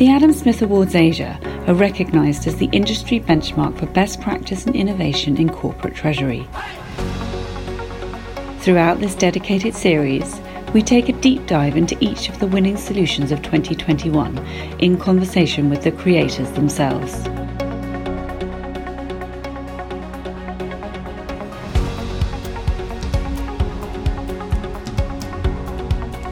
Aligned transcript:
The 0.00 0.08
Adam 0.08 0.32
Smith 0.32 0.62
Awards 0.62 0.94
Asia 0.94 1.38
are 1.66 1.74
recognised 1.74 2.46
as 2.46 2.56
the 2.56 2.70
industry 2.72 3.20
benchmark 3.20 3.78
for 3.78 3.84
best 3.84 4.18
practice 4.22 4.64
and 4.64 4.74
innovation 4.74 5.36
in 5.36 5.50
corporate 5.50 5.94
treasury. 5.94 6.48
Throughout 8.60 8.98
this 8.98 9.14
dedicated 9.14 9.74
series, 9.74 10.40
we 10.72 10.80
take 10.80 11.10
a 11.10 11.20
deep 11.20 11.46
dive 11.46 11.76
into 11.76 11.98
each 12.00 12.30
of 12.30 12.38
the 12.38 12.46
winning 12.46 12.78
solutions 12.78 13.30
of 13.30 13.42
2021 13.42 14.38
in 14.78 14.96
conversation 14.96 15.68
with 15.68 15.82
the 15.82 15.92
creators 15.92 16.50
themselves. 16.52 17.14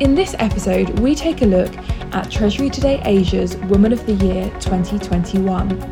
In 0.01 0.15
this 0.15 0.35
episode, 0.39 1.01
we 1.01 1.15
take 1.15 1.43
a 1.43 1.45
look 1.45 1.75
at 2.13 2.31
Treasury 2.31 2.71
Today 2.71 3.03
Asia's 3.05 3.57
Woman 3.57 3.93
of 3.93 4.05
the 4.07 4.13
Year 4.15 4.45
2021. 4.61 5.83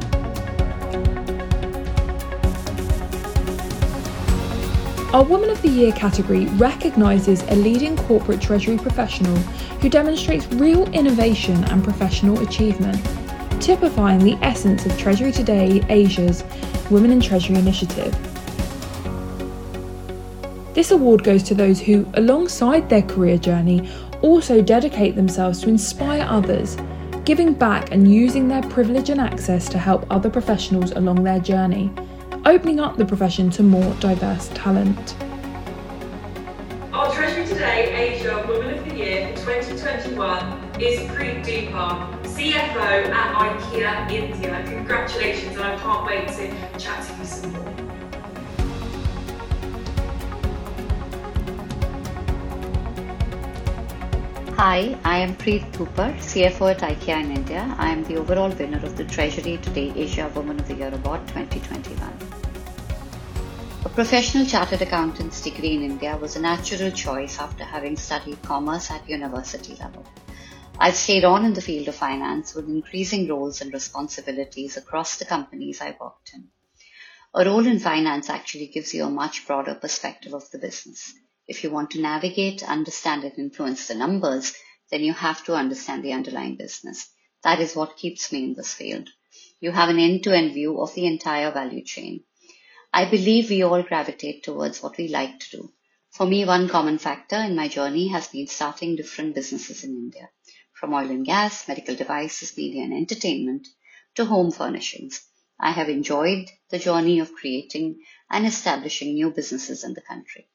Our 5.12 5.24
Woman 5.24 5.50
of 5.50 5.60
the 5.62 5.68
Year 5.68 5.92
category 5.92 6.46
recognises 6.56 7.42
a 7.48 7.56
leading 7.56 7.96
corporate 7.96 8.40
treasury 8.40 8.78
professional 8.78 9.36
who 9.80 9.88
demonstrates 9.88 10.46
real 10.48 10.88
innovation 10.92 11.62
and 11.64 11.82
professional 11.82 12.40
achievement, 12.40 13.02
typifying 13.60 14.18
the 14.18 14.38
essence 14.42 14.86
of 14.86 14.96
Treasury 14.98 15.32
Today 15.32 15.82
Asia's 15.88 16.44
Women 16.90 17.12
in 17.12 17.20
Treasury 17.20 17.56
initiative. 17.56 18.14
This 20.76 20.90
award 20.90 21.24
goes 21.24 21.42
to 21.44 21.54
those 21.54 21.80
who, 21.80 22.06
alongside 22.14 22.90
their 22.90 23.00
career 23.00 23.38
journey, 23.38 23.88
also 24.26 24.60
dedicate 24.60 25.14
themselves 25.14 25.60
to 25.60 25.68
inspire 25.68 26.26
others, 26.28 26.76
giving 27.24 27.54
back 27.54 27.92
and 27.92 28.12
using 28.12 28.48
their 28.48 28.62
privilege 28.62 29.08
and 29.08 29.20
access 29.20 29.68
to 29.68 29.78
help 29.78 30.04
other 30.10 30.28
professionals 30.28 30.90
along 30.92 31.22
their 31.22 31.38
journey, 31.38 31.92
opening 32.44 32.80
up 32.80 32.96
the 32.96 33.04
profession 33.04 33.50
to 33.50 33.62
more 33.62 33.94
diverse 34.00 34.48
talent. 34.48 35.14
Our 36.92 37.12
Treasury 37.14 37.46
Today 37.46 37.94
Asia 37.94 38.44
Woman 38.48 38.76
of 38.76 38.84
the 38.88 38.96
Year 38.96 39.32
2021 39.36 40.80
is 40.80 40.98
Preet 41.12 41.44
Dhupar, 41.44 42.20
CFO 42.24 43.08
at 43.08 43.34
IKEA 43.36 44.10
India. 44.10 44.64
Congratulations, 44.66 45.56
and 45.56 45.62
I 45.62 45.76
can't 45.76 46.04
wait 46.04 46.28
to 46.28 46.78
chat 46.80 47.06
to 47.06 47.18
you 47.18 47.24
some 47.24 47.52
more. 47.52 47.75
Hi, 54.58 54.98
I 55.04 55.18
am 55.18 55.36
Preet 55.36 55.70
Dhupar, 55.72 56.14
CFO 56.16 56.70
at 56.70 56.78
IKEA 56.80 57.22
in 57.22 57.30
India. 57.30 57.74
I 57.76 57.90
am 57.90 58.04
the 58.04 58.16
overall 58.16 58.48
winner 58.48 58.82
of 58.86 58.96
the 58.96 59.04
Treasury 59.04 59.58
Today 59.58 59.92
Asia 59.94 60.32
Woman 60.34 60.58
of 60.58 60.66
the 60.66 60.72
Year 60.76 60.88
Award 60.94 61.28
2021. 61.28 62.18
A 63.84 63.88
professional 63.90 64.46
chartered 64.46 64.80
accountant's 64.80 65.42
degree 65.42 65.74
in 65.74 65.82
India 65.82 66.16
was 66.16 66.36
a 66.36 66.40
natural 66.40 66.90
choice 66.90 67.38
after 67.38 67.64
having 67.64 67.98
studied 67.98 68.40
commerce 68.40 68.90
at 68.90 69.06
university 69.06 69.74
level. 69.74 70.06
I've 70.78 70.96
stayed 70.96 71.26
on 71.26 71.44
in 71.44 71.52
the 71.52 71.60
field 71.60 71.88
of 71.88 71.94
finance 71.94 72.54
with 72.54 72.66
increasing 72.66 73.28
roles 73.28 73.60
and 73.60 73.70
responsibilities 73.74 74.78
across 74.78 75.18
the 75.18 75.26
companies 75.26 75.82
I 75.82 75.98
worked 76.00 76.32
in. 76.32 76.48
A 77.34 77.44
role 77.44 77.66
in 77.66 77.78
finance 77.78 78.30
actually 78.30 78.68
gives 78.68 78.94
you 78.94 79.04
a 79.04 79.10
much 79.10 79.46
broader 79.46 79.74
perspective 79.74 80.32
of 80.32 80.50
the 80.50 80.58
business. 80.58 81.12
If 81.48 81.62
you 81.62 81.70
want 81.70 81.92
to 81.92 82.00
navigate, 82.00 82.68
understand, 82.68 83.22
and 83.24 83.38
influence 83.38 83.86
the 83.86 83.94
numbers, 83.94 84.52
then 84.90 85.02
you 85.02 85.12
have 85.12 85.44
to 85.44 85.54
understand 85.54 86.02
the 86.02 86.12
underlying 86.12 86.56
business. 86.56 87.08
That 87.44 87.60
is 87.60 87.76
what 87.76 87.96
keeps 87.96 88.32
me 88.32 88.44
in 88.44 88.54
this 88.54 88.74
field. 88.74 89.08
You 89.60 89.70
have 89.70 89.88
an 89.88 89.98
end 89.98 90.24
to 90.24 90.36
end 90.36 90.54
view 90.54 90.80
of 90.80 90.94
the 90.94 91.06
entire 91.06 91.52
value 91.52 91.84
chain. 91.84 92.24
I 92.92 93.04
believe 93.04 93.50
we 93.50 93.62
all 93.62 93.82
gravitate 93.82 94.42
towards 94.42 94.82
what 94.82 94.96
we 94.96 95.08
like 95.08 95.38
to 95.38 95.50
do. 95.50 95.72
For 96.10 96.26
me, 96.26 96.44
one 96.44 96.68
common 96.68 96.98
factor 96.98 97.36
in 97.36 97.54
my 97.54 97.68
journey 97.68 98.08
has 98.08 98.28
been 98.28 98.46
starting 98.46 98.96
different 98.96 99.34
businesses 99.34 99.84
in 99.84 99.90
India, 99.90 100.30
from 100.72 100.94
oil 100.94 101.10
and 101.10 101.24
gas, 101.24 101.68
medical 101.68 101.94
devices, 101.94 102.56
media 102.56 102.82
and 102.82 102.92
entertainment, 102.94 103.68
to 104.16 104.24
home 104.24 104.50
furnishings. 104.50 105.24
I 105.60 105.70
have 105.70 105.88
enjoyed 105.88 106.50
the 106.70 106.78
journey 106.78 107.20
of 107.20 107.34
creating 107.34 108.02
and 108.30 108.46
establishing 108.46 109.14
new 109.14 109.30
businesses 109.30 109.84
in 109.84 109.94
the 109.94 110.00
country. 110.00 110.48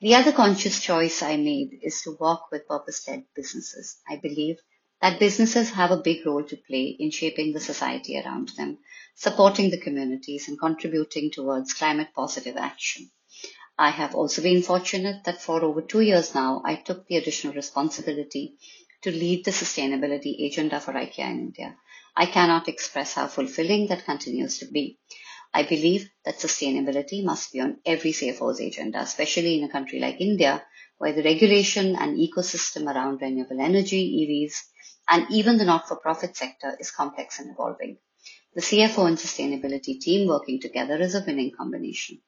The 0.00 0.14
other 0.14 0.30
conscious 0.30 0.80
choice 0.80 1.22
I 1.22 1.36
made 1.36 1.80
is 1.82 2.02
to 2.02 2.16
work 2.20 2.52
with 2.52 2.68
purpose-led 2.68 3.24
businesses. 3.34 3.96
I 4.08 4.14
believe 4.14 4.58
that 5.02 5.18
businesses 5.18 5.70
have 5.70 5.90
a 5.90 5.96
big 5.96 6.24
role 6.24 6.44
to 6.44 6.56
play 6.56 6.96
in 6.98 7.10
shaping 7.10 7.52
the 7.52 7.58
society 7.58 8.16
around 8.16 8.50
them, 8.50 8.78
supporting 9.16 9.70
the 9.70 9.80
communities 9.80 10.46
and 10.46 10.56
contributing 10.56 11.32
towards 11.32 11.74
climate 11.74 12.10
positive 12.14 12.56
action. 12.56 13.10
I 13.76 13.90
have 13.90 14.14
also 14.14 14.40
been 14.40 14.62
fortunate 14.62 15.24
that 15.24 15.42
for 15.42 15.64
over 15.64 15.82
two 15.82 16.00
years 16.00 16.32
now, 16.32 16.62
I 16.64 16.76
took 16.76 17.08
the 17.08 17.16
additional 17.16 17.54
responsibility 17.54 18.54
to 19.02 19.10
lead 19.10 19.44
the 19.44 19.50
sustainability 19.50 20.46
agenda 20.46 20.78
for 20.78 20.92
IKEA 20.92 21.30
in 21.30 21.40
India. 21.40 21.76
I 22.16 22.26
cannot 22.26 22.68
express 22.68 23.14
how 23.14 23.26
fulfilling 23.26 23.88
that 23.88 24.04
continues 24.04 24.58
to 24.58 24.66
be. 24.66 25.00
I 25.52 25.62
believe 25.62 26.10
that 26.24 26.38
sustainability 26.38 27.24
must 27.24 27.52
be 27.52 27.60
on 27.60 27.78
every 27.84 28.12
CFO's 28.12 28.60
agenda, 28.60 29.00
especially 29.00 29.58
in 29.58 29.64
a 29.64 29.72
country 29.72 29.98
like 29.98 30.20
India, 30.20 30.64
where 30.98 31.12
the 31.12 31.22
regulation 31.22 31.96
and 31.96 32.18
ecosystem 32.18 32.86
around 32.86 33.22
renewable 33.22 33.60
energy, 33.60 34.02
EVs, 34.20 34.54
and 35.08 35.26
even 35.30 35.56
the 35.56 35.64
not-for-profit 35.64 36.36
sector 36.36 36.76
is 36.78 36.90
complex 36.90 37.38
and 37.38 37.50
evolving. 37.50 37.98
The 38.54 38.60
CFO 38.60 39.06
and 39.06 39.16
sustainability 39.16 40.00
team 40.00 40.28
working 40.28 40.60
together 40.60 40.96
is 40.98 41.14
a 41.14 41.24
winning 41.24 41.52
combination. 41.56 42.20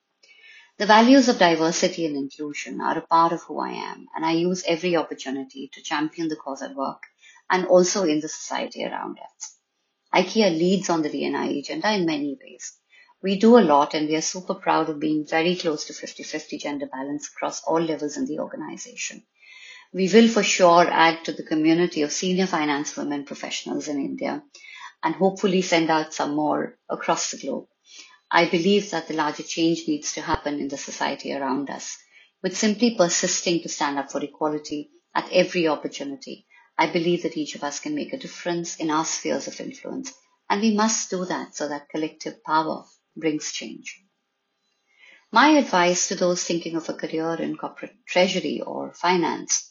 The 0.79 0.87
values 0.87 1.29
of 1.29 1.39
diversity 1.39 2.07
and 2.07 2.17
inclusion 2.17 2.81
are 2.81 2.97
a 2.97 3.07
part 3.07 3.33
of 3.33 3.43
who 3.43 3.61
I 3.61 3.73
am, 3.73 4.07
and 4.15 4.25
I 4.25 4.33
use 4.33 4.65
every 4.67 4.97
opportunity 4.97 5.69
to 5.75 5.83
champion 5.83 6.29
the 6.29 6.37
cause 6.37 6.63
at 6.63 6.75
work 6.75 7.03
and 7.51 7.67
also 7.67 8.05
in 8.05 8.21
the 8.21 8.29
society 8.29 8.85
around 8.85 9.19
us. 9.19 9.57
IKEA 10.15 10.51
leads 10.51 10.89
on 10.89 11.03
the 11.03 11.11
D&I 11.11 11.47
agenda 11.47 11.93
in 11.93 12.07
many 12.07 12.39
ways. 12.41 12.80
We 13.23 13.39
do 13.39 13.59
a 13.59 13.61
lot 13.61 13.93
and 13.93 14.09
we 14.09 14.17
are 14.17 14.23
super 14.23 14.55
proud 14.55 14.89
of 14.89 14.99
being 14.99 15.27
very 15.27 15.55
close 15.55 15.85
to 15.85 15.93
50-50 15.93 16.59
gender 16.59 16.87
balance 16.87 17.29
across 17.29 17.63
all 17.65 17.81
levels 17.81 18.17
in 18.17 18.25
the 18.25 18.39
organization. 18.39 19.25
We 19.93 20.09
will 20.09 20.29
for 20.29 20.43
sure 20.43 20.87
add 20.89 21.27
to 21.27 21.33
the 21.33 21.43
community 21.43 22.01
of 22.01 22.13
senior 22.13 22.47
finance 22.47 22.97
women 22.97 23.25
professionals 23.25 23.89
in 23.89 23.99
India 23.99 24.43
and 25.03 25.15
hopefully 25.15 25.61
send 25.61 25.91
out 25.91 26.15
some 26.15 26.35
more 26.35 26.79
across 26.89 27.31
the 27.31 27.37
globe. 27.37 27.67
I 28.31 28.49
believe 28.49 28.91
that 28.91 29.09
the 29.09 29.15
larger 29.15 29.43
change 29.43 29.87
needs 29.87 30.15
to 30.15 30.23
happen 30.23 30.59
in 30.59 30.69
the 30.69 30.79
society 30.79 31.35
around 31.35 31.69
us. 31.69 31.99
With 32.43 32.57
simply 32.57 32.95
persisting 32.95 33.61
to 33.61 33.69
stand 33.69 33.99
up 33.99 34.11
for 34.11 34.23
equality 34.23 34.93
at 35.15 35.31
every 35.31 35.69
opportunity, 35.69 36.47
I 36.79 36.91
believe 36.91 37.25
that 37.25 37.37
each 37.37 37.55
of 37.55 37.65
us 37.65 37.81
can 37.81 37.95
make 37.95 38.15
a 38.15 38.19
difference 38.19 38.77
in 38.77 38.91
our 38.91 39.05
spheres 39.05 39.47
of 39.47 39.61
influence, 39.61 40.15
and 40.49 40.63
we 40.63 40.75
must 40.75 41.11
do 41.11 41.27
that 41.27 41.55
so 41.55 41.69
that 41.69 41.91
collective 41.91 42.43
power 42.45 42.85
brings 43.16 43.53
change. 43.53 44.03
My 45.32 45.50
advice 45.50 46.09
to 46.09 46.15
those 46.15 46.43
thinking 46.44 46.76
of 46.76 46.88
a 46.88 46.94
career 46.94 47.34
in 47.34 47.56
corporate 47.56 47.97
treasury 48.06 48.60
or 48.60 48.93
finance 48.94 49.71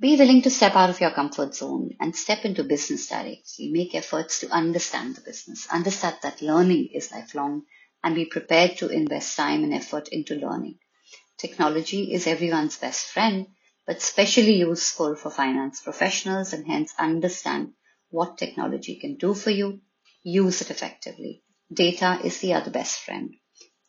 be 0.00 0.16
willing 0.16 0.42
to 0.42 0.50
step 0.50 0.76
out 0.76 0.90
of 0.90 1.00
your 1.00 1.10
comfort 1.10 1.56
zone 1.56 1.90
and 1.98 2.14
step 2.14 2.44
into 2.44 2.62
business 2.62 3.08
directly. 3.08 3.70
Make 3.72 3.96
efforts 3.96 4.38
to 4.40 4.48
understand 4.50 5.16
the 5.16 5.22
business, 5.22 5.66
understand 5.72 6.18
that 6.22 6.40
learning 6.40 6.90
is 6.94 7.10
lifelong, 7.10 7.62
and 8.04 8.14
be 8.14 8.24
prepared 8.24 8.76
to 8.78 8.88
invest 8.88 9.36
time 9.36 9.64
and 9.64 9.74
effort 9.74 10.06
into 10.08 10.36
learning. 10.36 10.78
Technology 11.36 12.12
is 12.12 12.28
everyone's 12.28 12.76
best 12.76 13.06
friend, 13.06 13.48
but 13.86 13.96
especially 13.96 14.54
useful 14.54 15.16
for 15.16 15.30
finance 15.30 15.80
professionals 15.80 16.52
and 16.52 16.64
hence 16.64 16.94
understand 16.96 17.72
what 18.10 18.38
technology 18.38 19.00
can 19.00 19.16
do 19.16 19.34
for 19.34 19.50
you. 19.50 19.80
Use 20.22 20.60
it 20.60 20.70
effectively. 20.70 21.42
Data 21.70 22.18
is 22.24 22.38
the 22.38 22.54
other 22.54 22.70
best 22.70 23.00
friend. 23.00 23.34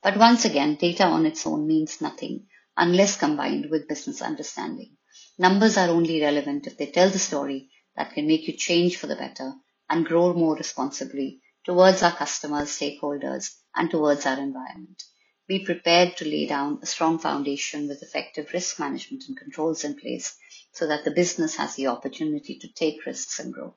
But 0.04 0.18
once 0.18 0.44
again, 0.44 0.76
data 0.76 1.06
on 1.06 1.26
its 1.26 1.48
own 1.48 1.66
means 1.66 2.02
nothing 2.02 2.48
unless 2.76 3.16
combined 3.16 3.70
with 3.72 3.88
business 3.88 4.22
understanding. 4.22 4.98
Numbers 5.38 5.78
are 5.78 5.88
only 5.88 6.20
relevant 6.22 6.68
if 6.68 6.78
they 6.78 6.88
tell 6.88 7.10
the 7.10 7.18
story 7.18 7.70
that 7.96 8.12
can 8.14 8.28
make 8.28 8.48
you 8.48 8.58
change 8.58 8.98
for 8.98 9.08
the 9.08 9.16
better 9.16 9.54
and 9.90 10.06
grow 10.06 10.34
more 10.34 10.58
responsibly 10.58 11.42
towards 11.64 12.04
our 12.04 12.14
customers, 12.14 12.68
stakeholders, 12.70 13.56
and 13.74 13.90
towards 13.90 14.26
our 14.26 14.38
environment. 14.38 15.02
Be 15.48 15.64
prepared 15.64 16.18
to 16.18 16.26
lay 16.26 16.48
down 16.48 16.80
a 16.81 16.86
strong 16.86 17.18
foundation 17.18 17.88
with 17.88 18.04
effective 18.04 18.52
risk 18.54 18.78
management 18.78 19.24
and 19.30 19.38
controls 19.38 19.86
in 19.86 19.98
place 19.98 20.38
so 20.74 20.86
that 20.88 21.06
the 21.06 21.12
business 21.12 21.56
has 21.56 21.76
the 21.76 21.88
opportunity 21.88 22.60
to 22.60 22.74
take 22.74 23.06
risks 23.06 23.40
and 23.40 23.54
grow. 23.54 23.76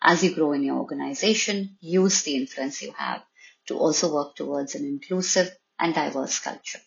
As 0.00 0.22
you 0.22 0.32
grow 0.32 0.52
in 0.52 0.62
your 0.62 0.78
organization, 0.78 1.76
use 1.80 2.22
the 2.22 2.36
influence 2.36 2.80
you 2.80 2.92
have 2.92 3.22
to 3.70 3.78
also 3.78 4.12
work 4.12 4.34
towards 4.34 4.74
an 4.74 4.84
inclusive 4.84 5.48
and 5.78 5.94
diverse 5.94 6.40
culture. 6.40 6.80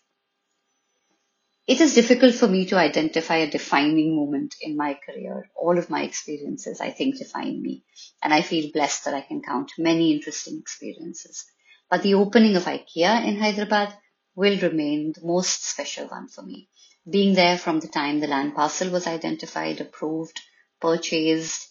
it 1.66 1.80
is 1.80 1.94
difficult 1.96 2.36
for 2.36 2.48
me 2.48 2.66
to 2.66 2.76
identify 2.78 3.38
a 3.38 3.50
defining 3.50 4.16
moment 4.18 4.54
in 4.62 4.76
my 4.76 4.94
career. 5.06 5.50
All 5.56 5.78
of 5.78 5.90
my 5.90 6.04
experiences, 6.04 6.82
I 6.82 6.92
think, 6.92 7.18
define 7.18 7.62
me. 7.62 7.86
And 8.22 8.34
I 8.34 8.42
feel 8.42 8.70
blessed 8.74 9.06
that 9.06 9.14
I 9.14 9.22
can 9.22 9.42
count 9.42 9.72
many 9.78 10.12
interesting 10.14 10.60
experiences. 10.60 11.46
But 11.90 12.04
the 12.04 12.16
opening 12.16 12.58
of 12.58 12.66
IKEA 12.66 13.26
in 13.26 13.38
Hyderabad 13.40 13.96
will 14.36 14.60
remain 14.60 15.14
the 15.14 15.26
most 15.26 15.64
special 15.64 16.08
one 16.08 16.28
for 16.28 16.42
me. 16.42 16.68
Being 17.10 17.34
there 17.34 17.58
from 17.58 17.80
the 17.80 17.88
time 17.88 18.20
the 18.20 18.28
land 18.28 18.56
parcel 18.56 18.90
was 18.90 19.08
identified, 19.08 19.80
approved, 19.80 20.42
purchased, 20.82 21.70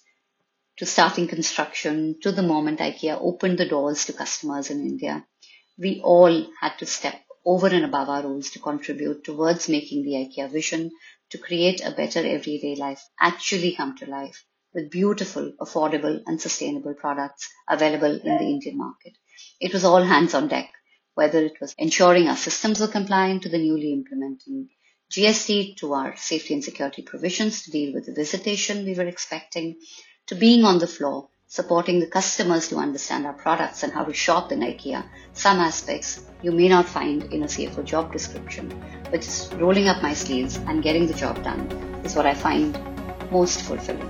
to 0.82 0.86
starting 0.86 1.28
construction, 1.28 2.16
to 2.20 2.32
the 2.32 2.42
moment 2.42 2.80
IKEA 2.80 3.16
opened 3.20 3.56
the 3.56 3.68
doors 3.68 4.04
to 4.04 4.12
customers 4.12 4.68
in 4.68 4.80
India, 4.80 5.24
we 5.78 6.00
all 6.02 6.44
had 6.60 6.76
to 6.76 6.84
step 6.84 7.14
over 7.46 7.68
and 7.68 7.84
above 7.84 8.08
our 8.08 8.24
roles 8.24 8.50
to 8.50 8.58
contribute 8.58 9.22
towards 9.22 9.68
making 9.68 10.02
the 10.02 10.14
IKEA 10.14 10.50
vision 10.50 10.90
to 11.30 11.38
create 11.38 11.80
a 11.84 11.92
better 11.92 12.18
everyday 12.18 12.74
life 12.74 13.00
actually 13.20 13.76
come 13.76 13.96
to 13.96 14.10
life 14.10 14.44
with 14.74 14.90
beautiful, 14.90 15.52
affordable 15.60 16.20
and 16.26 16.40
sustainable 16.40 16.94
products 16.94 17.48
available 17.68 18.16
in 18.16 18.38
the 18.38 18.44
Indian 18.44 18.76
market. 18.76 19.12
It 19.60 19.72
was 19.72 19.84
all 19.84 20.02
hands 20.02 20.34
on 20.34 20.48
deck, 20.48 20.72
whether 21.14 21.44
it 21.44 21.60
was 21.60 21.76
ensuring 21.78 22.26
our 22.26 22.36
systems 22.36 22.80
were 22.80 22.88
compliant 22.88 23.42
to 23.42 23.48
the 23.48 23.58
newly 23.58 23.92
implementing 23.92 24.68
GST 25.12 25.76
to 25.76 25.92
our 25.92 26.16
safety 26.16 26.54
and 26.54 26.64
security 26.64 27.02
provisions 27.02 27.62
to 27.62 27.70
deal 27.70 27.94
with 27.94 28.06
the 28.06 28.14
visitation 28.14 28.84
we 28.84 28.94
were 28.94 29.06
expecting, 29.06 29.76
to 30.32 30.38
being 30.38 30.64
on 30.64 30.78
the 30.78 30.86
floor 30.86 31.28
supporting 31.46 32.00
the 32.00 32.06
customers 32.06 32.68
to 32.68 32.76
understand 32.76 33.26
our 33.26 33.34
products 33.34 33.82
and 33.82 33.92
how 33.92 34.02
to 34.02 34.14
shop 34.14 34.50
in 34.50 34.60
IKEA. 34.60 35.04
Some 35.34 35.58
aspects 35.58 36.22
you 36.40 36.50
may 36.52 36.68
not 36.68 36.88
find 36.88 37.24
in 37.24 37.42
a 37.42 37.46
CFO 37.46 37.84
job 37.84 38.10
description, 38.10 38.72
but 39.10 39.20
just 39.20 39.52
rolling 39.52 39.88
up 39.88 40.02
my 40.02 40.14
sleeves 40.14 40.56
and 40.56 40.82
getting 40.82 41.06
the 41.06 41.12
job 41.12 41.44
done 41.44 41.60
is 42.02 42.16
what 42.16 42.24
I 42.24 42.32
find 42.32 42.72
most 43.30 43.60
fulfilling. 43.60 44.08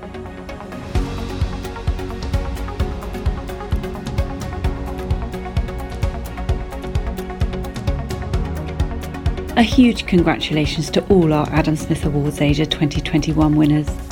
A 9.57 9.63
huge 9.65 10.07
congratulations 10.07 10.89
to 10.91 11.05
all 11.09 11.33
our 11.33 11.49
Adam 11.49 11.75
Smith 11.75 12.05
Awards 12.05 12.41
Asia 12.41 12.65
2021 12.65 13.57
winners. 13.57 14.12